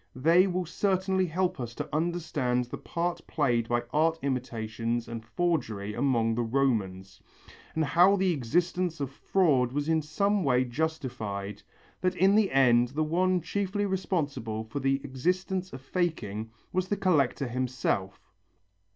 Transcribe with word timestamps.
They 0.15 0.47
will 0.47 0.65
certainly 0.65 1.27
help 1.27 1.59
us 1.59 1.75
to 1.75 1.87
understand 1.95 2.65
the 2.65 2.77
part 2.79 3.21
played 3.27 3.69
by 3.69 3.83
art 3.93 4.17
imitations 4.23 5.07
and 5.07 5.23
forgery 5.23 5.93
among 5.93 6.33
the 6.33 6.41
Romans, 6.41 7.21
and 7.75 7.85
how 7.85 8.15
the 8.15 8.31
existence 8.31 8.99
of 8.99 9.11
fraud 9.11 9.71
was 9.71 9.87
in 9.87 10.01
some 10.01 10.43
way 10.43 10.65
justified, 10.65 11.61
that 12.01 12.15
in 12.15 12.33
the 12.33 12.49
end 12.49 12.87
the 12.87 13.03
one 13.03 13.41
chiefly 13.41 13.85
responsible 13.85 14.63
for 14.63 14.79
the 14.79 14.95
existence 15.03 15.71
of 15.71 15.81
faking 15.81 16.49
was 16.73 16.87
the 16.87 16.97
collector 16.97 17.45
himself. 17.47 18.27